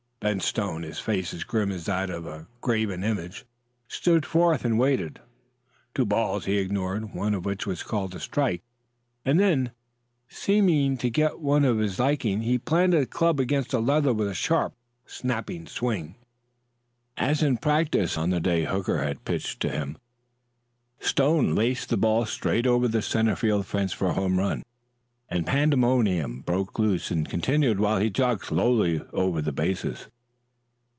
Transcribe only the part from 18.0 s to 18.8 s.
on the day